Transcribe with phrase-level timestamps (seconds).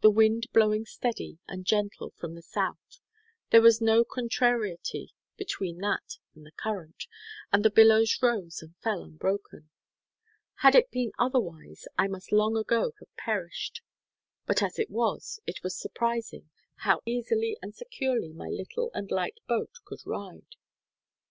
[0.00, 3.02] The wind blowing steady and gentle from the south,
[3.50, 7.04] there was no contrariety between that and the current,
[7.52, 9.68] and the billows rose and fell unbroken.
[10.62, 13.82] Had it been otherwise, I must long ago have perished;
[14.46, 19.40] but as it was, it is surprising how easily and securely my little and light
[19.46, 20.56] boat could ride.